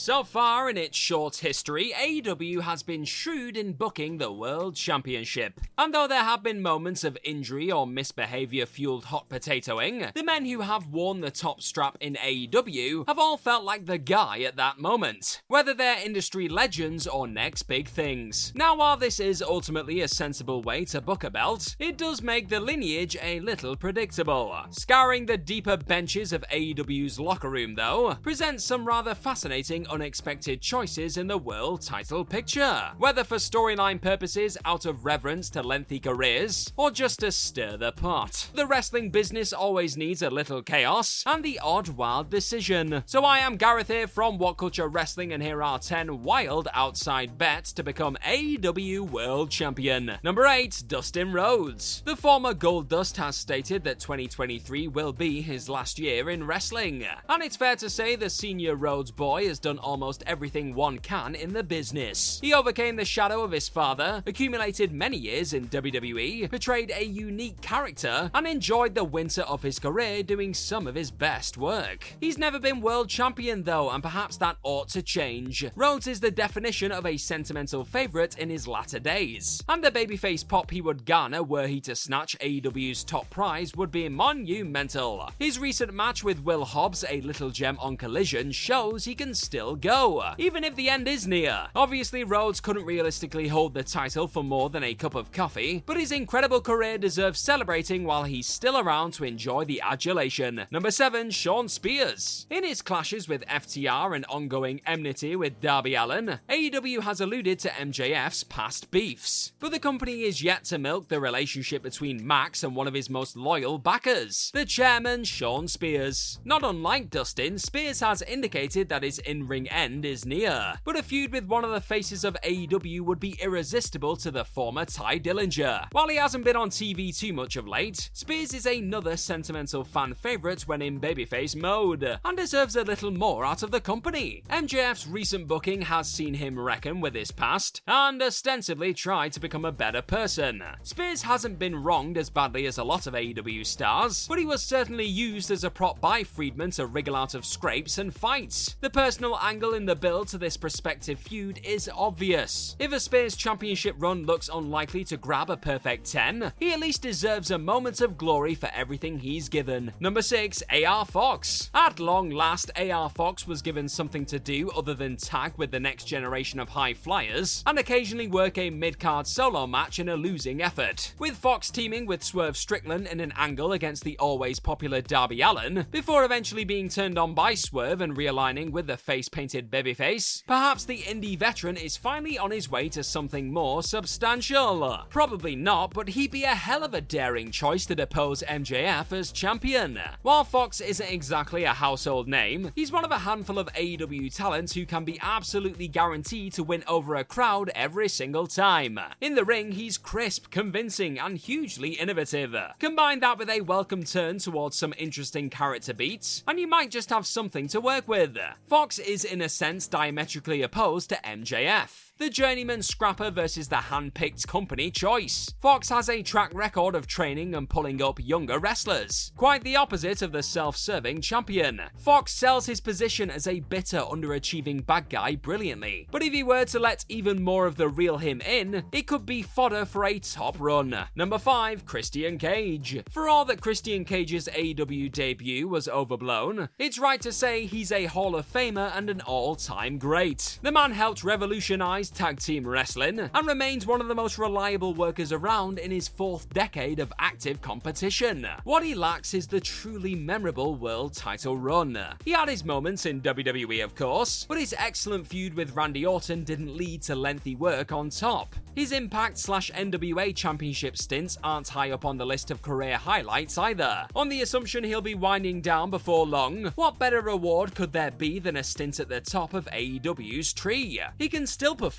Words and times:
So 0.00 0.22
far 0.22 0.70
in 0.70 0.76
its 0.76 0.96
short 0.96 1.38
history, 1.38 1.92
AEW 1.92 2.62
has 2.62 2.84
been 2.84 3.04
shrewd 3.04 3.56
in 3.56 3.72
booking 3.72 4.18
the 4.18 4.30
World 4.30 4.76
Championship. 4.76 5.60
And 5.76 5.92
though 5.92 6.06
there 6.06 6.22
have 6.22 6.44
been 6.44 6.62
moments 6.62 7.02
of 7.02 7.18
injury 7.24 7.72
or 7.72 7.84
misbehavior 7.84 8.64
fueled 8.64 9.06
hot 9.06 9.28
potatoing, 9.28 10.14
the 10.14 10.22
men 10.22 10.44
who 10.44 10.60
have 10.60 10.86
worn 10.86 11.20
the 11.20 11.32
top 11.32 11.60
strap 11.60 11.98
in 12.00 12.14
AEW 12.14 13.08
have 13.08 13.18
all 13.18 13.36
felt 13.36 13.64
like 13.64 13.86
the 13.86 13.98
guy 13.98 14.42
at 14.42 14.54
that 14.54 14.78
moment, 14.78 15.42
whether 15.48 15.74
they're 15.74 16.00
industry 16.00 16.48
legends 16.48 17.08
or 17.08 17.26
next 17.26 17.64
big 17.64 17.88
things. 17.88 18.52
Now, 18.54 18.76
while 18.76 18.96
this 18.96 19.18
is 19.18 19.42
ultimately 19.42 20.00
a 20.00 20.08
sensible 20.08 20.62
way 20.62 20.84
to 20.86 21.00
book 21.00 21.24
a 21.24 21.30
belt, 21.30 21.74
it 21.80 21.98
does 21.98 22.22
make 22.22 22.48
the 22.48 22.60
lineage 22.60 23.16
a 23.20 23.40
little 23.40 23.74
predictable. 23.74 24.56
Scouring 24.70 25.26
the 25.26 25.36
deeper 25.36 25.76
benches 25.76 26.32
of 26.32 26.44
AEW's 26.52 27.18
locker 27.18 27.50
room, 27.50 27.74
though, 27.74 28.14
presents 28.22 28.64
some 28.64 28.86
rather 28.86 29.16
fascinating 29.16 29.86
unexpected 29.88 30.60
choices 30.60 31.16
in 31.16 31.26
the 31.26 31.38
world 31.38 31.82
title 31.82 32.24
picture. 32.24 32.92
Whether 32.98 33.24
for 33.24 33.36
storyline 33.36 34.00
purposes 34.00 34.56
out 34.64 34.86
of 34.86 35.04
reverence 35.04 35.50
to 35.50 35.62
lengthy 35.62 36.00
careers, 36.00 36.72
or 36.76 36.90
just 36.90 37.20
to 37.20 37.32
stir 37.32 37.76
the 37.76 37.92
pot. 37.92 38.48
The 38.54 38.66
wrestling 38.66 39.10
business 39.10 39.52
always 39.52 39.96
needs 39.96 40.22
a 40.22 40.30
little 40.30 40.62
chaos 40.62 41.22
and 41.26 41.44
the 41.44 41.58
odd 41.60 41.88
wild 41.88 42.30
decision. 42.30 43.02
So 43.06 43.24
I 43.24 43.38
am 43.38 43.56
Gareth 43.56 43.88
here 43.88 44.06
from 44.06 44.38
What 44.38 44.56
Culture 44.58 44.88
Wrestling, 44.88 45.32
and 45.32 45.42
here 45.42 45.62
are 45.62 45.78
10 45.78 46.22
wild 46.22 46.68
outside 46.74 47.38
bets 47.38 47.72
to 47.74 47.82
become 47.82 48.16
AEW 48.26 49.10
World 49.10 49.50
Champion. 49.50 50.18
Number 50.22 50.46
8, 50.46 50.84
Dustin 50.86 51.32
Rhodes. 51.32 52.02
The 52.04 52.16
former 52.16 52.54
Gold 52.54 52.88
Dust 52.88 53.16
has 53.16 53.36
stated 53.36 53.84
that 53.84 54.00
2023 54.00 54.88
will 54.88 55.12
be 55.12 55.40
his 55.40 55.68
last 55.68 55.98
year 55.98 56.30
in 56.30 56.46
wrestling. 56.46 57.06
And 57.28 57.42
it's 57.42 57.56
fair 57.56 57.76
to 57.76 57.90
say 57.90 58.16
the 58.16 58.30
senior 58.30 58.74
Rhodes 58.74 59.10
boy 59.10 59.46
has 59.46 59.58
done 59.58 59.77
almost 59.78 60.22
everything 60.26 60.74
one 60.74 60.98
can 60.98 61.34
in 61.34 61.52
the 61.52 61.62
business. 61.62 62.38
He 62.40 62.54
overcame 62.54 62.96
the 62.96 63.04
shadow 63.04 63.42
of 63.42 63.52
his 63.52 63.68
father, 63.68 64.22
accumulated 64.26 64.92
many 64.92 65.16
years 65.16 65.52
in 65.52 65.68
WWE, 65.68 66.50
portrayed 66.50 66.92
a 66.94 67.04
unique 67.04 67.60
character, 67.60 68.30
and 68.34 68.46
enjoyed 68.46 68.94
the 68.94 69.04
winter 69.04 69.42
of 69.42 69.62
his 69.62 69.78
career 69.78 70.22
doing 70.22 70.54
some 70.54 70.86
of 70.86 70.94
his 70.94 71.10
best 71.10 71.56
work. 71.56 72.06
He's 72.20 72.38
never 72.38 72.58
been 72.58 72.80
world 72.80 73.08
champion 73.08 73.62
though, 73.62 73.90
and 73.90 74.02
perhaps 74.02 74.36
that 74.38 74.56
ought 74.62 74.88
to 74.90 75.02
change. 75.02 75.64
Rhodes 75.74 76.06
is 76.06 76.20
the 76.20 76.30
definition 76.30 76.92
of 76.92 77.06
a 77.06 77.16
sentimental 77.16 77.84
favourite 77.84 78.38
in 78.38 78.50
his 78.50 78.68
latter 78.68 78.98
days, 78.98 79.62
and 79.68 79.82
the 79.82 79.90
babyface 79.90 80.46
pop 80.46 80.70
he 80.70 80.80
would 80.80 81.04
garner 81.04 81.42
were 81.42 81.66
he 81.66 81.80
to 81.82 81.96
snatch 81.96 82.36
AEW's 82.38 83.04
top 83.04 83.28
prize 83.30 83.74
would 83.74 83.90
be 83.90 84.08
monumental. 84.08 85.30
His 85.38 85.58
recent 85.58 85.92
match 85.92 86.22
with 86.22 86.44
Will 86.44 86.64
Hobbs, 86.64 87.04
a 87.08 87.20
little 87.22 87.50
gem 87.50 87.78
on 87.80 87.96
Collision, 87.96 88.52
shows 88.52 89.04
he 89.04 89.14
can 89.14 89.34
still 89.34 89.57
go, 89.58 90.34
even 90.38 90.64
if 90.64 90.76
the 90.76 90.88
end 90.88 91.08
is 91.08 91.26
near. 91.26 91.68
Obviously, 91.74 92.24
Rhodes 92.24 92.60
couldn't 92.60 92.84
realistically 92.84 93.48
hold 93.48 93.74
the 93.74 93.82
title 93.82 94.28
for 94.28 94.44
more 94.44 94.70
than 94.70 94.84
a 94.84 94.94
cup 94.94 95.14
of 95.14 95.32
coffee, 95.32 95.82
but 95.86 95.98
his 95.98 96.12
incredible 96.12 96.60
career 96.60 96.98
deserves 96.98 97.40
celebrating 97.40 98.04
while 98.04 98.24
he's 98.24 98.46
still 98.46 98.78
around 98.78 99.12
to 99.14 99.24
enjoy 99.24 99.64
the 99.64 99.80
adulation. 99.82 100.66
Number 100.70 100.90
7, 100.90 101.30
Shawn 101.30 101.68
Spears. 101.68 102.46
In 102.50 102.64
his 102.64 102.82
clashes 102.82 103.28
with 103.28 103.46
FTR 103.46 104.14
and 104.14 104.24
ongoing 104.26 104.80
enmity 104.86 105.34
with 105.34 105.60
Darby 105.60 105.94
Allin, 105.94 106.40
AEW 106.48 107.02
has 107.02 107.20
alluded 107.20 107.58
to 107.60 107.70
MJF's 107.70 108.44
past 108.44 108.90
beefs, 108.90 109.52
but 109.58 109.72
the 109.72 109.78
company 109.78 110.22
is 110.22 110.42
yet 110.42 110.64
to 110.64 110.78
milk 110.78 111.08
the 111.08 111.20
relationship 111.20 111.82
between 111.82 112.26
Max 112.26 112.62
and 112.62 112.76
one 112.76 112.86
of 112.86 112.94
his 112.94 113.10
most 113.10 113.36
loyal 113.36 113.78
backers, 113.78 114.50
the 114.54 114.64
chairman 114.64 115.24
Shawn 115.24 115.66
Spears. 115.66 116.38
Not 116.44 116.62
unlike 116.62 117.10
Dustin, 117.10 117.58
Spears 117.58 118.00
has 118.00 118.22
indicated 118.22 118.88
that 118.88 119.02
his 119.02 119.18
in 119.18 119.47
ring 119.48 119.68
end 119.68 120.04
is 120.04 120.26
near, 120.26 120.74
but 120.84 120.98
a 120.98 121.02
feud 121.02 121.32
with 121.32 121.46
one 121.46 121.64
of 121.64 121.70
the 121.70 121.80
faces 121.80 122.24
of 122.24 122.36
AEW 122.44 123.00
would 123.00 123.18
be 123.18 123.38
irresistible 123.40 124.16
to 124.16 124.30
the 124.30 124.44
former 124.44 124.84
Tye 124.84 125.18
Dillinger. 125.18 125.86
While 125.92 126.08
he 126.08 126.16
hasn't 126.16 126.44
been 126.44 126.56
on 126.56 126.70
TV 126.70 127.16
too 127.16 127.32
much 127.32 127.56
of 127.56 127.66
late, 127.66 128.10
Spears 128.12 128.52
is 128.52 128.66
another 128.66 129.16
sentimental 129.16 129.84
fan 129.84 130.14
favourite 130.14 130.62
when 130.62 130.82
in 130.82 131.00
babyface 131.00 131.56
mode, 131.56 132.18
and 132.24 132.36
deserves 132.36 132.76
a 132.76 132.82
little 132.82 133.10
more 133.10 133.44
out 133.44 133.62
of 133.62 133.70
the 133.70 133.80
company. 133.80 134.42
MJF's 134.50 135.06
recent 135.06 135.46
booking 135.46 135.82
has 135.82 136.08
seen 136.10 136.34
him 136.34 136.58
reckon 136.58 137.00
with 137.00 137.14
his 137.14 137.30
past, 137.30 137.80
and 137.86 138.22
ostensibly 138.22 138.92
try 138.92 139.28
to 139.28 139.40
become 139.40 139.64
a 139.64 139.72
better 139.72 140.02
person. 140.02 140.62
Spears 140.82 141.22
hasn't 141.22 141.58
been 141.58 141.82
wronged 141.82 142.18
as 142.18 142.30
badly 142.30 142.66
as 142.66 142.78
a 142.78 142.84
lot 142.84 143.06
of 143.06 143.14
AEW 143.14 143.64
stars, 143.64 144.26
but 144.28 144.38
he 144.38 144.44
was 144.44 144.62
certainly 144.62 145.06
used 145.06 145.50
as 145.50 145.64
a 145.64 145.70
prop 145.70 146.00
by 146.00 146.22
Friedman 146.22 146.70
to 146.72 146.86
wriggle 146.86 147.16
out 147.16 147.34
of 147.34 147.44
scrapes 147.44 147.98
and 147.98 148.14
fights. 148.14 148.76
The 148.80 148.90
personal 148.90 149.37
angle 149.42 149.74
in 149.74 149.86
the 149.86 149.96
build 149.96 150.28
to 150.28 150.38
this 150.38 150.56
prospective 150.56 151.18
feud 151.18 151.60
is 151.64 151.90
obvious. 151.94 152.76
If 152.78 152.92
a 152.92 153.00
Spears 153.00 153.36
championship 153.36 153.94
run 153.98 154.24
looks 154.24 154.48
unlikely 154.52 155.04
to 155.04 155.16
grab 155.16 155.50
a 155.50 155.56
perfect 155.56 156.10
10, 156.10 156.52
he 156.58 156.72
at 156.72 156.80
least 156.80 157.02
deserves 157.02 157.50
a 157.50 157.58
moment 157.58 158.00
of 158.00 158.18
glory 158.18 158.54
for 158.54 158.70
everything 158.74 159.18
he's 159.18 159.48
given. 159.48 159.92
Number 160.00 160.22
6, 160.22 160.62
AR 160.70 161.04
Fox. 161.04 161.70
At 161.74 162.00
long 162.00 162.30
last, 162.30 162.70
AR 162.76 163.10
Fox 163.10 163.46
was 163.46 163.62
given 163.62 163.88
something 163.88 164.24
to 164.26 164.38
do 164.38 164.70
other 164.70 164.94
than 164.94 165.16
tag 165.16 165.52
with 165.56 165.70
the 165.70 165.80
next 165.80 166.04
generation 166.04 166.60
of 166.60 166.70
high 166.70 166.94
flyers, 166.94 167.62
and 167.66 167.78
occasionally 167.78 168.28
work 168.28 168.58
a 168.58 168.70
mid 168.70 168.98
card 168.98 169.26
solo 169.26 169.66
match 169.66 169.98
in 169.98 170.08
a 170.08 170.16
losing 170.16 170.62
effort. 170.62 171.14
With 171.18 171.36
Fox 171.36 171.70
teaming 171.70 172.06
with 172.06 172.24
Swerve 172.24 172.56
Strickland 172.56 173.06
in 173.06 173.20
an 173.20 173.32
angle 173.36 173.72
against 173.72 174.04
the 174.04 174.18
always 174.18 174.60
popular 174.60 175.00
Darby 175.00 175.40
Allin, 175.40 175.86
before 175.90 176.24
eventually 176.24 176.64
being 176.64 176.88
turned 176.88 177.18
on 177.18 177.34
by 177.34 177.54
Swerve 177.54 178.00
and 178.00 178.16
realigning 178.16 178.70
with 178.70 178.86
the 178.86 178.96
face 178.96 179.27
painted 179.28 179.70
babyface, 179.70 180.44
perhaps 180.46 180.84
the 180.84 181.02
indie 181.02 181.38
veteran 181.38 181.76
is 181.76 181.96
finally 181.96 182.38
on 182.38 182.50
his 182.50 182.70
way 182.70 182.88
to 182.88 183.02
something 183.04 183.52
more 183.52 183.82
substantial. 183.82 185.06
Probably 185.10 185.54
not, 185.54 185.94
but 185.94 186.10
he'd 186.10 186.30
be 186.30 186.44
a 186.44 186.54
hell 186.54 186.82
of 186.82 186.94
a 186.94 187.00
daring 187.00 187.50
choice 187.50 187.86
to 187.86 187.94
depose 187.94 188.42
MJF 188.42 189.12
as 189.12 189.32
champion. 189.32 189.98
While 190.22 190.44
Fox 190.44 190.80
isn't 190.80 191.10
exactly 191.10 191.64
a 191.64 191.72
household 191.72 192.28
name, 192.28 192.72
he's 192.74 192.92
one 192.92 193.04
of 193.04 193.10
a 193.10 193.18
handful 193.18 193.58
of 193.58 193.72
AEW 193.74 194.34
talents 194.34 194.74
who 194.74 194.86
can 194.86 195.04
be 195.04 195.18
absolutely 195.20 195.88
guaranteed 195.88 196.52
to 196.54 196.64
win 196.64 196.84
over 196.86 197.16
a 197.16 197.24
crowd 197.24 197.70
every 197.74 198.08
single 198.08 198.46
time. 198.46 198.98
In 199.20 199.34
the 199.34 199.44
ring, 199.44 199.72
he's 199.72 199.98
crisp, 199.98 200.50
convincing, 200.50 201.18
and 201.18 201.36
hugely 201.36 201.90
innovative. 201.90 202.54
Combine 202.78 203.20
that 203.20 203.38
with 203.38 203.50
a 203.50 203.60
welcome 203.60 204.04
turn 204.04 204.38
towards 204.38 204.76
some 204.76 204.94
interesting 204.96 205.50
character 205.50 205.92
beats, 205.92 206.42
and 206.46 206.58
you 206.58 206.66
might 206.66 206.90
just 206.90 207.10
have 207.10 207.26
something 207.26 207.68
to 207.68 207.80
work 207.80 208.08
with. 208.08 208.36
Fox 208.66 208.98
is, 208.98 209.17
in 209.24 209.40
a 209.40 209.48
sense, 209.48 209.86
diametrically 209.86 210.62
opposed 210.62 211.10
to 211.10 211.16
MJF. 211.16 212.07
The 212.18 212.30
journeyman 212.30 212.82
scrapper 212.82 213.30
versus 213.30 213.68
the 213.68 213.76
hand-picked 213.76 214.48
company 214.48 214.90
choice. 214.90 215.54
Fox 215.60 215.88
has 215.90 216.08
a 216.08 216.20
track 216.20 216.50
record 216.52 216.96
of 216.96 217.06
training 217.06 217.54
and 217.54 217.70
pulling 217.70 218.02
up 218.02 218.18
younger 218.20 218.58
wrestlers. 218.58 219.30
Quite 219.36 219.62
the 219.62 219.76
opposite 219.76 220.20
of 220.20 220.32
the 220.32 220.42
self-serving 220.42 221.20
champion. 221.20 221.80
Fox 221.96 222.32
sells 222.34 222.66
his 222.66 222.80
position 222.80 223.30
as 223.30 223.46
a 223.46 223.60
bitter, 223.60 223.98
underachieving 223.98 224.84
bad 224.84 225.08
guy 225.08 225.36
brilliantly. 225.36 226.08
But 226.10 226.24
if 226.24 226.32
he 226.32 226.42
were 226.42 226.64
to 226.64 226.80
let 226.80 227.04
even 227.08 227.40
more 227.40 227.66
of 227.66 227.76
the 227.76 227.88
real 227.88 228.18
him 228.18 228.40
in, 228.40 228.82
it 228.90 229.06
could 229.06 229.24
be 229.24 229.42
fodder 229.42 229.84
for 229.84 230.04
a 230.04 230.18
top 230.18 230.56
run. 230.58 230.96
Number 231.14 231.38
5, 231.38 231.86
Christian 231.86 232.36
Cage. 232.36 233.00
For 233.08 233.28
all 233.28 233.44
that 233.44 233.60
Christian 233.60 234.04
Cage's 234.04 234.48
AEW 234.48 235.12
debut 235.12 235.68
was 235.68 235.86
overblown, 235.86 236.68
it's 236.80 236.98
right 236.98 237.20
to 237.20 237.30
say 237.30 237.64
he's 237.64 237.92
a 237.92 238.06
Hall 238.06 238.34
of 238.34 238.52
Famer 238.52 238.90
and 238.96 239.08
an 239.08 239.20
all-time 239.20 239.98
great. 239.98 240.58
The 240.62 240.72
man 240.72 240.90
helped 240.90 241.22
revolutionize 241.22 242.07
tag 242.10 242.40
team 242.40 242.66
wrestling 242.66 243.18
and 243.20 243.46
remains 243.46 243.86
one 243.86 244.00
of 244.00 244.08
the 244.08 244.14
most 244.14 244.38
reliable 244.38 244.94
workers 244.94 245.32
around 245.32 245.78
in 245.78 245.90
his 245.90 246.08
fourth 246.08 246.48
decade 246.50 246.98
of 247.00 247.12
active 247.18 247.60
competition. 247.60 248.46
What 248.64 248.84
he 248.84 248.94
lacks 248.94 249.34
is 249.34 249.46
the 249.46 249.60
truly 249.60 250.14
memorable 250.14 250.74
world 250.74 251.14
title 251.14 251.56
run. 251.56 251.98
He 252.24 252.32
had 252.32 252.48
his 252.48 252.64
moments 252.64 253.06
in 253.06 253.20
WWE, 253.20 253.82
of 253.84 253.94
course, 253.94 254.44
but 254.48 254.58
his 254.58 254.74
excellent 254.78 255.26
feud 255.26 255.54
with 255.54 255.74
Randy 255.74 256.06
Orton 256.06 256.44
didn't 256.44 256.76
lead 256.76 257.02
to 257.02 257.14
lengthy 257.14 257.54
work 257.54 257.92
on 257.92 258.10
top. 258.10 258.54
His 258.74 258.92
Impact 258.92 259.38
slash 259.38 259.72
NWA 259.72 260.34
championship 260.34 260.96
stints 260.96 261.36
aren't 261.42 261.68
high 261.68 261.90
up 261.90 262.04
on 262.04 262.16
the 262.16 262.26
list 262.26 262.52
of 262.52 262.62
career 262.62 262.96
highlights 262.96 263.58
either. 263.58 264.06
On 264.14 264.28
the 264.28 264.42
assumption 264.42 264.84
he'll 264.84 265.00
be 265.00 265.16
winding 265.16 265.60
down 265.60 265.90
before 265.90 266.24
long, 266.26 266.72
what 266.76 266.98
better 266.98 267.20
reward 267.20 267.74
could 267.74 267.92
there 267.92 268.12
be 268.12 268.38
than 268.38 268.56
a 268.56 268.62
stint 268.62 269.00
at 269.00 269.08
the 269.08 269.20
top 269.20 269.52
of 269.52 269.66
AEW's 269.66 270.52
tree? 270.52 271.00
He 271.18 271.28
can 271.28 271.46
still 271.46 271.74
perform, 271.74 271.97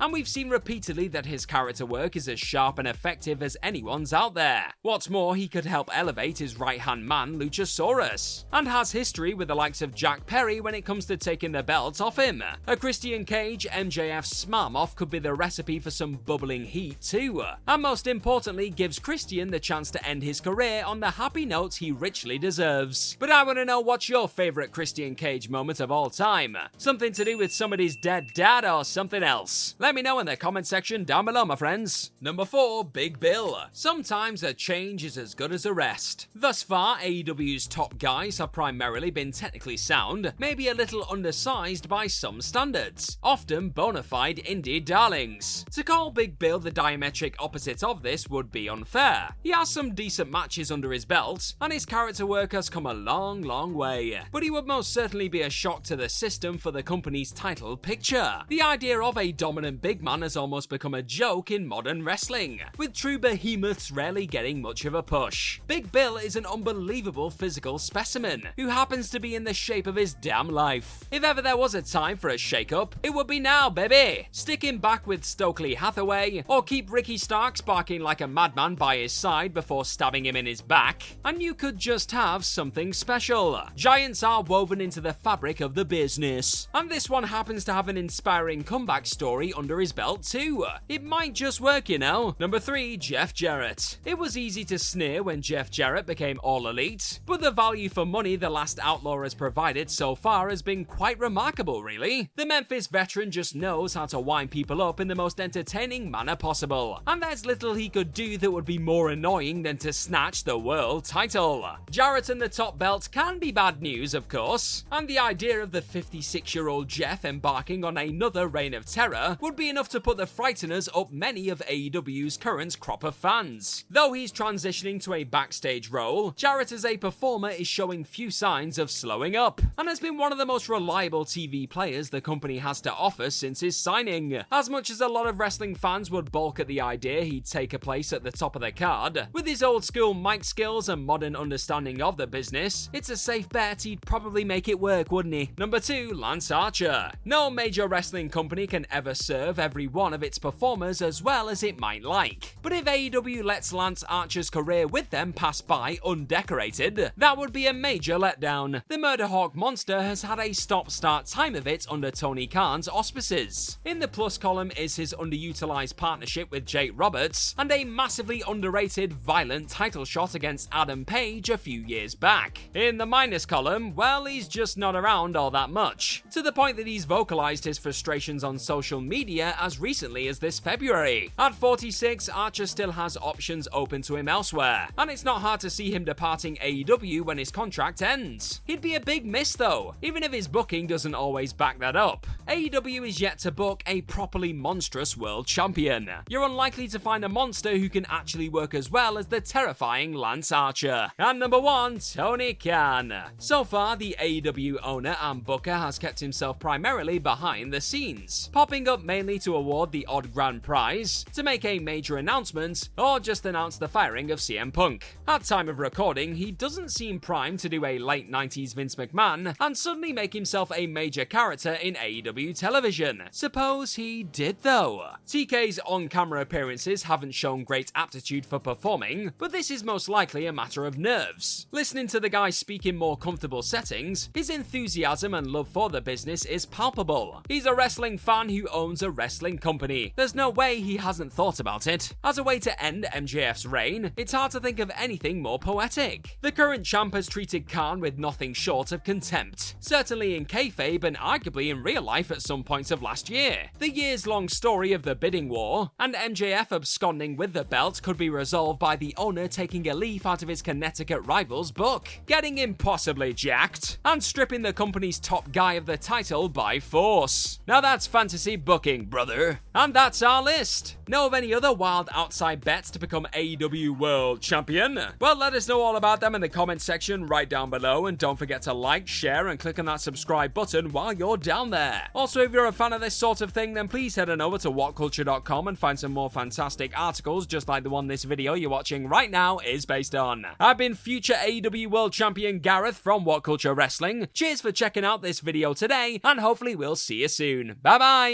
and 0.00 0.12
we've 0.12 0.26
seen 0.26 0.48
repeatedly 0.48 1.08
that 1.08 1.26
his 1.26 1.44
character 1.44 1.84
work 1.84 2.16
is 2.16 2.28
as 2.28 2.40
sharp 2.40 2.78
and 2.78 2.88
effective 2.88 3.42
as 3.42 3.56
anyone's 3.62 4.12
out 4.12 4.34
there. 4.34 4.72
What's 4.80 5.10
more, 5.10 5.36
he 5.36 5.48
could 5.48 5.66
help 5.66 5.90
elevate 5.92 6.38
his 6.38 6.58
right 6.58 6.80
hand 6.80 7.06
man, 7.06 7.38
Luchasaurus, 7.38 8.46
and 8.52 8.66
has 8.66 8.90
history 8.90 9.34
with 9.34 9.48
the 9.48 9.54
likes 9.54 9.82
of 9.82 9.94
Jack 9.94 10.24
Perry 10.26 10.62
when 10.62 10.74
it 10.74 10.86
comes 10.86 11.04
to 11.06 11.18
taking 11.18 11.52
the 11.52 11.62
belt 11.62 12.00
off 12.00 12.18
him. 12.18 12.42
A 12.66 12.74
Christian 12.74 13.26
Cage 13.26 13.66
MJF 13.70 14.24
smam 14.24 14.76
off 14.76 14.96
could 14.96 15.10
be 15.10 15.18
the 15.18 15.34
recipe 15.34 15.78
for 15.78 15.90
some 15.90 16.14
bubbling 16.14 16.64
heat 16.64 17.00
too, 17.02 17.44
and 17.68 17.82
most 17.82 18.06
importantly, 18.06 18.70
gives 18.70 18.98
Christian 18.98 19.50
the 19.50 19.60
chance 19.60 19.90
to 19.90 20.06
end 20.06 20.22
his 20.22 20.40
career 20.40 20.84
on 20.86 21.00
the 21.00 21.10
happy 21.10 21.44
note 21.44 21.74
he 21.74 21.92
richly 21.92 22.38
deserves. 22.38 23.16
But 23.20 23.30
I 23.30 23.42
want 23.42 23.58
to 23.58 23.66
know 23.66 23.80
what's 23.80 24.08
your 24.08 24.26
favourite 24.26 24.72
Christian 24.72 25.14
Cage 25.14 25.50
moment 25.50 25.80
of 25.80 25.92
all 25.92 26.08
time? 26.08 26.56
Something 26.78 27.12
to 27.12 27.24
do 27.24 27.36
with 27.36 27.52
somebody's 27.52 27.96
dead 27.96 28.32
dad 28.32 28.64
or 28.64 28.84
something 28.84 29.22
else? 29.22 29.33
Let 29.80 29.96
me 29.96 30.02
know 30.02 30.20
in 30.20 30.26
the 30.26 30.36
comment 30.36 30.64
section 30.64 31.02
down 31.02 31.24
below, 31.24 31.44
my 31.44 31.56
friends. 31.56 32.12
Number 32.20 32.44
4, 32.44 32.84
Big 32.84 33.18
Bill. 33.18 33.58
Sometimes 33.72 34.44
a 34.44 34.54
change 34.54 35.04
is 35.04 35.18
as 35.18 35.34
good 35.34 35.50
as 35.50 35.66
a 35.66 35.72
rest. 35.72 36.28
Thus 36.36 36.62
far, 36.62 36.98
AEW's 36.98 37.66
top 37.66 37.98
guys 37.98 38.38
have 38.38 38.52
primarily 38.52 39.10
been 39.10 39.32
technically 39.32 39.76
sound, 39.76 40.32
maybe 40.38 40.68
a 40.68 40.74
little 40.74 41.04
undersized 41.10 41.88
by 41.88 42.06
some 42.06 42.40
standards, 42.40 43.18
often 43.24 43.70
bona 43.70 44.04
fide 44.04 44.36
indie 44.36 44.84
darlings. 44.84 45.64
To 45.72 45.82
call 45.82 46.12
Big 46.12 46.38
Bill 46.38 46.60
the 46.60 46.70
diametric 46.70 47.34
opposite 47.40 47.82
of 47.82 48.02
this 48.02 48.28
would 48.28 48.52
be 48.52 48.68
unfair. 48.68 49.34
He 49.42 49.50
has 49.50 49.68
some 49.68 49.96
decent 49.96 50.30
matches 50.30 50.70
under 50.70 50.92
his 50.92 51.04
belt, 51.04 51.54
and 51.60 51.72
his 51.72 51.84
character 51.84 52.24
work 52.24 52.52
has 52.52 52.70
come 52.70 52.86
a 52.86 52.94
long, 52.94 53.42
long 53.42 53.74
way. 53.74 54.20
But 54.30 54.44
he 54.44 54.50
would 54.52 54.68
most 54.68 54.92
certainly 54.92 55.28
be 55.28 55.42
a 55.42 55.50
shock 55.50 55.82
to 55.84 55.96
the 55.96 56.08
system 56.08 56.56
for 56.56 56.70
the 56.70 56.84
company's 56.84 57.32
title 57.32 57.76
picture. 57.76 58.42
The 58.48 58.62
idea 58.62 59.00
of 59.00 59.18
a 59.18 59.23
dominant 59.32 59.82
big 59.82 60.02
man 60.02 60.22
has 60.22 60.36
almost 60.36 60.68
become 60.68 60.94
a 60.94 61.02
joke 61.02 61.50
in 61.50 61.66
modern 61.66 62.04
wrestling, 62.04 62.60
with 62.76 62.92
true 62.92 63.18
behemoths 63.18 63.90
rarely 63.90 64.26
getting 64.26 64.62
much 64.62 64.84
of 64.84 64.94
a 64.94 65.02
push. 65.02 65.60
Big 65.66 65.90
Bill 65.92 66.16
is 66.16 66.36
an 66.36 66.46
unbelievable 66.46 67.30
physical 67.30 67.78
specimen 67.78 68.48
who 68.56 68.68
happens 68.68 69.10
to 69.10 69.20
be 69.20 69.34
in 69.34 69.44
the 69.44 69.54
shape 69.54 69.86
of 69.86 69.96
his 69.96 70.14
damn 70.14 70.48
life. 70.48 71.04
If 71.10 71.24
ever 71.24 71.42
there 71.42 71.56
was 71.56 71.74
a 71.74 71.82
time 71.82 72.16
for 72.16 72.30
a 72.30 72.38
shake-up, 72.38 72.96
it 73.02 73.14
would 73.14 73.26
be 73.26 73.40
now, 73.40 73.70
baby. 73.70 74.28
Stick 74.32 74.62
him 74.62 74.78
back 74.78 75.06
with 75.06 75.24
Stokely 75.24 75.74
Hathaway, 75.74 76.44
or 76.48 76.62
keep 76.62 76.90
Ricky 76.90 77.18
Starks 77.18 77.60
barking 77.60 78.00
like 78.00 78.20
a 78.20 78.26
madman 78.26 78.74
by 78.74 78.98
his 78.98 79.12
side 79.12 79.54
before 79.54 79.84
stabbing 79.84 80.26
him 80.26 80.36
in 80.36 80.46
his 80.46 80.60
back, 80.60 81.02
and 81.24 81.42
you 81.42 81.54
could 81.54 81.78
just 81.78 82.12
have 82.12 82.44
something 82.44 82.92
special. 82.92 83.60
Giants 83.76 84.22
are 84.22 84.42
woven 84.42 84.80
into 84.80 85.00
the 85.00 85.12
fabric 85.12 85.60
of 85.60 85.74
the 85.74 85.84
business, 85.84 86.68
and 86.74 86.90
this 86.90 87.08
one 87.08 87.24
happens 87.24 87.64
to 87.64 87.72
have 87.72 87.88
an 87.88 87.96
inspiring 87.96 88.64
comeback 88.64 89.03
story 89.06 89.52
under 89.56 89.80
his 89.80 89.92
belt 89.92 90.22
too. 90.22 90.66
It 90.88 91.02
might 91.02 91.32
just 91.32 91.60
work, 91.60 91.88
you 91.88 91.98
know. 91.98 92.34
Number 92.38 92.58
3, 92.58 92.96
Jeff 92.96 93.34
Jarrett. 93.34 93.98
It 94.04 94.18
was 94.18 94.36
easy 94.36 94.64
to 94.66 94.78
sneer 94.78 95.22
when 95.22 95.42
Jeff 95.42 95.70
Jarrett 95.70 96.06
became 96.06 96.40
all 96.42 96.68
elite, 96.68 97.20
but 97.26 97.40
the 97.40 97.50
value 97.50 97.88
for 97.88 98.04
money 98.06 98.36
the 98.36 98.50
last 98.50 98.78
Outlaw 98.82 99.22
has 99.22 99.34
provided 99.34 99.90
so 99.90 100.14
far 100.14 100.48
has 100.48 100.62
been 100.62 100.84
quite 100.84 101.18
remarkable, 101.18 101.82
really. 101.82 102.30
The 102.36 102.46
Memphis 102.46 102.86
veteran 102.86 103.30
just 103.30 103.54
knows 103.54 103.94
how 103.94 104.06
to 104.06 104.20
wind 104.20 104.50
people 104.50 104.82
up 104.82 105.00
in 105.00 105.08
the 105.08 105.14
most 105.14 105.40
entertaining 105.40 106.10
manner 106.10 106.36
possible, 106.36 107.00
and 107.06 107.22
there's 107.22 107.46
little 107.46 107.74
he 107.74 107.88
could 107.88 108.12
do 108.12 108.38
that 108.38 108.50
would 108.50 108.64
be 108.64 108.78
more 108.78 109.10
annoying 109.10 109.62
than 109.62 109.76
to 109.78 109.92
snatch 109.92 110.44
the 110.44 110.58
world 110.58 111.04
title. 111.04 111.66
Jarrett 111.90 112.28
and 112.28 112.40
the 112.40 112.48
top 112.48 112.78
belt 112.78 113.08
can 113.12 113.38
be 113.38 113.52
bad 113.52 113.82
news, 113.82 114.14
of 114.14 114.28
course, 114.28 114.84
and 114.90 115.06
the 115.08 115.18
idea 115.18 115.62
of 115.62 115.72
the 115.72 115.82
56 115.82 116.54
year 116.54 116.68
old 116.68 116.88
Jeff 116.88 117.24
embarking 117.24 117.84
on 117.84 117.96
another 117.96 118.48
reign 118.48 118.74
of 118.74 118.84
terror 118.94 119.36
would 119.40 119.56
be 119.56 119.68
enough 119.68 119.88
to 119.88 120.00
put 120.00 120.16
the 120.16 120.24
Frighteners 120.24 120.88
up 120.94 121.10
many 121.10 121.48
of 121.48 121.60
AEW's 121.68 122.36
current 122.36 122.78
crop 122.78 123.02
of 123.02 123.16
fans. 123.16 123.84
Though 123.90 124.12
he's 124.12 124.30
transitioning 124.30 125.02
to 125.02 125.14
a 125.14 125.24
backstage 125.24 125.90
role, 125.90 126.30
Jarrett 126.30 126.70
as 126.70 126.84
a 126.84 126.96
performer 126.96 127.48
is 127.48 127.66
showing 127.66 128.04
few 128.04 128.30
signs 128.30 128.78
of 128.78 128.92
slowing 128.92 129.34
up, 129.34 129.60
and 129.76 129.88
has 129.88 129.98
been 129.98 130.16
one 130.16 130.30
of 130.30 130.38
the 130.38 130.46
most 130.46 130.68
reliable 130.68 131.24
TV 131.24 131.68
players 131.68 132.10
the 132.10 132.20
company 132.20 132.58
has 132.58 132.80
to 132.82 132.92
offer 132.92 133.30
since 133.30 133.58
his 133.58 133.76
signing. 133.76 134.40
As 134.52 134.70
much 134.70 134.90
as 134.90 135.00
a 135.00 135.08
lot 135.08 135.26
of 135.26 135.40
wrestling 135.40 135.74
fans 135.74 136.08
would 136.12 136.30
balk 136.30 136.60
at 136.60 136.68
the 136.68 136.80
idea 136.80 137.24
he'd 137.24 137.46
take 137.46 137.72
a 137.72 137.80
place 137.80 138.12
at 138.12 138.22
the 138.22 138.30
top 138.30 138.54
of 138.54 138.62
the 138.62 138.70
card, 138.70 139.26
with 139.32 139.44
his 139.44 139.64
old 139.64 139.84
school 139.84 140.14
mic 140.14 140.44
skills 140.44 140.88
and 140.88 141.04
modern 141.04 141.34
understanding 141.34 142.00
of 142.00 142.16
the 142.16 142.28
business, 142.28 142.90
it's 142.92 143.10
a 143.10 143.16
safe 143.16 143.48
bet 143.48 143.82
he'd 143.82 144.02
probably 144.02 144.44
make 144.44 144.68
it 144.68 144.78
work, 144.78 145.10
wouldn't 145.10 145.34
he? 145.34 145.50
Number 145.58 145.80
2, 145.80 146.12
Lance 146.14 146.52
Archer. 146.52 147.10
No 147.24 147.50
major 147.50 147.88
wrestling 147.88 148.28
company 148.28 148.68
can 148.68 148.83
ever 148.90 149.14
serve 149.14 149.58
every 149.58 149.86
one 149.86 150.14
of 150.14 150.22
its 150.22 150.38
performers 150.38 151.02
as 151.02 151.22
well 151.22 151.48
as 151.48 151.62
it 151.62 151.78
might 151.78 152.02
like. 152.02 152.56
But 152.62 152.72
if 152.72 152.84
AEW 152.84 153.44
lets 153.44 153.72
Lance 153.72 154.04
Archer's 154.04 154.50
career 154.50 154.86
with 154.86 155.10
them 155.10 155.32
pass 155.32 155.60
by 155.60 155.98
undecorated, 156.04 157.12
that 157.16 157.38
would 157.38 157.52
be 157.52 157.66
a 157.66 157.72
major 157.72 158.18
letdown. 158.18 158.82
The 158.88 158.96
Murderhawk 158.96 159.54
monster 159.54 160.02
has 160.02 160.22
had 160.22 160.38
a 160.38 160.52
stop-start 160.52 161.26
time 161.26 161.54
of 161.54 161.66
it 161.66 161.86
under 161.90 162.10
Tony 162.10 162.46
Khan's 162.46 162.88
auspices. 162.88 163.78
In 163.84 163.98
the 163.98 164.08
plus 164.08 164.38
column 164.38 164.72
is 164.76 164.96
his 164.96 165.14
underutilized 165.18 165.96
partnership 165.96 166.50
with 166.50 166.66
Jake 166.66 166.92
Roberts 166.94 167.54
and 167.58 167.70
a 167.70 167.84
massively 167.84 168.42
underrated 168.46 169.12
violent 169.12 169.68
title 169.68 170.04
shot 170.04 170.34
against 170.34 170.68
Adam 170.72 171.04
Page 171.04 171.50
a 171.50 171.58
few 171.58 171.80
years 171.80 172.14
back. 172.14 172.60
In 172.74 172.98
the 172.98 173.06
minus 173.06 173.46
column, 173.46 173.94
well, 173.94 174.24
he's 174.24 174.48
just 174.48 174.76
not 174.76 174.94
around 174.94 175.36
all 175.36 175.50
that 175.50 175.70
much, 175.70 176.24
to 176.30 176.42
the 176.42 176.52
point 176.52 176.76
that 176.76 176.86
he's 176.86 177.04
vocalized 177.04 177.64
his 177.64 177.78
frustrations 177.78 178.44
on 178.44 178.58
social 178.58 178.73
media 178.82 179.54
as 179.60 179.80
recently 179.80 180.28
as 180.28 180.38
this 180.38 180.58
February. 180.58 181.30
At 181.38 181.54
46, 181.54 182.28
Archer 182.28 182.66
still 182.66 182.92
has 182.92 183.16
options 183.16 183.68
open 183.72 184.02
to 184.02 184.16
him 184.16 184.28
elsewhere, 184.28 184.88
and 184.98 185.10
it's 185.10 185.24
not 185.24 185.40
hard 185.40 185.60
to 185.60 185.70
see 185.70 185.90
him 185.90 186.04
departing 186.04 186.56
AEW 186.56 187.22
when 187.22 187.38
his 187.38 187.50
contract 187.50 188.02
ends. 188.02 188.60
He'd 188.64 188.80
be 188.80 188.94
a 188.94 189.00
big 189.00 189.26
miss 189.26 189.54
though, 189.54 189.94
even 190.02 190.22
if 190.22 190.32
his 190.32 190.48
booking 190.48 190.86
doesn't 190.86 191.14
always 191.14 191.52
back 191.52 191.78
that 191.78 191.96
up. 191.96 192.26
AEW 192.48 193.08
is 193.08 193.20
yet 193.20 193.38
to 193.38 193.50
book 193.50 193.82
a 193.86 194.02
properly 194.02 194.52
monstrous 194.52 195.16
world 195.16 195.46
champion. 195.46 196.10
You're 196.28 196.44
unlikely 196.44 196.88
to 196.88 196.98
find 196.98 197.24
a 197.24 197.28
monster 197.28 197.78
who 197.78 197.88
can 197.88 198.06
actually 198.08 198.48
work 198.48 198.74
as 198.74 198.90
well 198.90 199.18
as 199.18 199.26
the 199.26 199.40
terrifying 199.40 200.12
Lance 200.12 200.52
Archer. 200.52 201.10
And 201.18 201.38
number 201.38 201.58
one, 201.58 201.98
Tony 201.98 202.54
Khan. 202.54 203.12
So 203.38 203.64
far, 203.64 203.96
the 203.96 204.16
AEW 204.20 204.78
owner 204.82 205.16
and 205.20 205.44
booker 205.44 205.74
has 205.74 205.98
kept 205.98 206.20
himself 206.20 206.58
primarily 206.58 207.18
behind 207.18 207.72
the 207.72 207.80
scenes, 207.80 208.50
popping 208.64 208.88
up 208.88 209.04
mainly 209.04 209.38
to 209.38 209.54
award 209.54 209.92
the 209.92 210.06
odd 210.06 210.32
grand 210.32 210.62
prize, 210.62 211.22
to 211.34 211.42
make 211.42 211.66
a 211.66 211.78
major 211.78 212.16
announcement, 212.16 212.88
or 212.96 213.20
just 213.20 213.44
announce 213.44 213.76
the 213.76 213.86
firing 213.86 214.30
of 214.30 214.38
CM 214.38 214.72
Punk. 214.72 215.18
At 215.28 215.44
time 215.44 215.68
of 215.68 215.78
recording, 215.78 216.34
he 216.34 216.50
doesn't 216.50 216.90
seem 216.90 217.20
primed 217.20 217.58
to 217.58 217.68
do 217.68 217.84
a 217.84 217.98
late 217.98 218.32
90s 218.32 218.74
Vince 218.74 218.94
McMahon 218.94 219.54
and 219.60 219.76
suddenly 219.76 220.14
make 220.14 220.32
himself 220.32 220.72
a 220.74 220.86
major 220.86 221.26
character 221.26 221.74
in 221.74 221.92
AEW 221.92 222.58
television. 222.58 223.24
Suppose 223.30 223.96
he 223.96 224.22
did 224.22 224.62
though. 224.62 225.10
TK's 225.26 225.78
on-camera 225.80 226.40
appearances 226.40 227.02
haven't 227.02 227.32
shown 227.32 227.64
great 227.64 227.92
aptitude 227.94 228.46
for 228.46 228.58
performing, 228.58 229.34
but 229.36 229.52
this 229.52 229.70
is 229.70 229.84
most 229.84 230.08
likely 230.08 230.46
a 230.46 230.54
matter 230.54 230.86
of 230.86 230.96
nerves. 230.96 231.66
Listening 231.70 232.06
to 232.06 232.18
the 232.18 232.30
guy 232.30 232.48
speak 232.48 232.86
in 232.86 232.96
more 232.96 233.18
comfortable 233.18 233.60
settings, 233.60 234.30
his 234.32 234.48
enthusiasm 234.48 235.34
and 235.34 235.48
love 235.48 235.68
for 235.68 235.90
the 235.90 236.00
business 236.00 236.46
is 236.46 236.64
palpable. 236.64 237.42
He's 237.46 237.66
a 237.66 237.74
wrestling 237.74 238.16
fan 238.16 238.53
who 238.56 238.68
owns 238.68 239.02
a 239.02 239.10
wrestling 239.10 239.58
company. 239.58 240.12
There's 240.16 240.34
no 240.34 240.50
way 240.50 240.80
he 240.80 240.96
hasn't 240.96 241.32
thought 241.32 241.60
about 241.60 241.86
it. 241.86 242.14
As 242.22 242.38
a 242.38 242.42
way 242.42 242.58
to 242.60 242.82
end 242.82 243.06
MJF's 243.12 243.66
reign, 243.66 244.12
it's 244.16 244.32
hard 244.32 244.52
to 244.52 244.60
think 244.60 244.78
of 244.78 244.90
anything 244.96 245.42
more 245.42 245.58
poetic. 245.58 246.38
The 246.40 246.52
current 246.52 246.84
champ 246.84 247.14
has 247.14 247.26
treated 247.26 247.68
Khan 247.68 248.00
with 248.00 248.18
nothing 248.18 248.54
short 248.54 248.92
of 248.92 249.04
contempt, 249.04 249.76
certainly 249.80 250.36
in 250.36 250.46
kayfabe 250.46 251.04
and 251.04 251.16
arguably 251.16 251.70
in 251.70 251.82
real 251.82 252.02
life 252.02 252.30
at 252.30 252.42
some 252.42 252.64
points 252.64 252.90
of 252.90 253.02
last 253.02 253.30
year. 253.30 253.70
The 253.78 253.90
years 253.90 254.26
long 254.26 254.48
story 254.48 254.92
of 254.92 255.02
the 255.02 255.14
bidding 255.14 255.48
war 255.48 255.90
and 255.98 256.14
MJF 256.14 256.72
absconding 256.72 257.36
with 257.36 257.52
the 257.52 257.64
belt 257.64 258.02
could 258.02 258.16
be 258.16 258.30
resolved 258.30 258.78
by 258.78 258.96
the 258.96 259.14
owner 259.16 259.48
taking 259.48 259.88
a 259.88 259.94
leaf 259.94 260.26
out 260.26 260.42
of 260.42 260.48
his 260.48 260.62
Connecticut 260.62 261.26
rival's 261.26 261.72
book, 261.72 262.08
getting 262.26 262.58
impossibly 262.58 263.32
jacked, 263.32 263.98
and 264.04 264.22
stripping 264.22 264.62
the 264.62 264.72
company's 264.72 265.18
top 265.18 265.50
guy 265.52 265.74
of 265.74 265.86
the 265.86 265.96
title 265.96 266.48
by 266.48 266.78
force. 266.80 267.58
Now 267.66 267.80
that's 267.80 268.06
fantasy 268.06 268.43
booking, 268.44 269.06
brother. 269.06 269.60
And 269.74 269.94
that's 269.94 270.22
our 270.22 270.42
list. 270.42 270.96
Know 271.08 271.26
of 271.26 271.34
any 271.34 271.52
other 271.52 271.72
wild 271.72 272.08
outside 272.12 272.64
bets 272.64 272.90
to 272.92 272.98
become 272.98 273.26
AEW 273.32 273.98
World 273.98 274.40
Champion? 274.40 274.98
Well, 275.20 275.36
let 275.36 275.54
us 275.54 275.68
know 275.68 275.80
all 275.80 275.96
about 275.96 276.20
them 276.20 276.34
in 276.34 276.40
the 276.40 276.48
comment 276.48 276.80
section 276.80 277.26
right 277.26 277.48
down 277.48 277.70
below, 277.70 278.06
and 278.06 278.16
don't 278.16 278.38
forget 278.38 278.62
to 278.62 278.72
like, 278.72 279.08
share, 279.08 279.48
and 279.48 279.58
click 279.58 279.78
on 279.78 279.86
that 279.86 280.00
subscribe 280.00 280.54
button 280.54 280.92
while 280.92 281.12
you're 281.12 281.36
down 281.36 281.70
there. 281.70 282.08
Also, 282.14 282.40
if 282.40 282.52
you're 282.52 282.66
a 282.66 282.72
fan 282.72 282.92
of 282.92 283.00
this 283.00 283.14
sort 283.14 283.40
of 283.40 283.52
thing, 283.52 283.74
then 283.74 283.88
please 283.88 284.14
head 284.14 284.30
on 284.30 284.40
over 284.40 284.58
to 284.58 284.70
whatculture.com 284.70 285.68
and 285.68 285.78
find 285.78 285.98
some 285.98 286.12
more 286.12 286.30
fantastic 286.30 286.92
articles 286.98 287.46
just 287.46 287.68
like 287.68 287.82
the 287.82 287.90
one 287.90 288.06
this 288.06 288.24
video 288.24 288.54
you're 288.54 288.70
watching 288.70 289.08
right 289.08 289.30
now 289.30 289.58
is 289.58 289.86
based 289.86 290.14
on. 290.14 290.46
I've 290.60 290.78
been 290.78 290.94
future 290.94 291.34
AEW 291.34 291.88
World 291.88 292.12
Champion 292.12 292.58
Gareth 292.58 292.96
from 292.96 293.24
What 293.24 293.42
Culture 293.42 293.74
Wrestling. 293.74 294.28
Cheers 294.34 294.60
for 294.60 294.72
checking 294.72 295.04
out 295.04 295.22
this 295.22 295.40
video 295.40 295.74
today, 295.74 296.20
and 296.22 296.40
hopefully 296.40 296.76
we'll 296.76 296.96
see 296.96 297.22
you 297.22 297.28
soon. 297.28 297.76
Bye 297.82 297.98
bye! 297.98 298.33